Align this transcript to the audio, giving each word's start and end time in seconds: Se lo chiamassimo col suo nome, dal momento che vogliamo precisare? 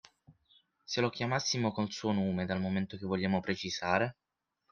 Se 0.83 0.99
lo 0.99 1.11
chiamassimo 1.11 1.71
col 1.71 1.91
suo 1.91 2.11
nome, 2.11 2.47
dal 2.47 2.59
momento 2.59 2.97
che 2.97 3.05
vogliamo 3.05 3.39
precisare? 3.39 4.15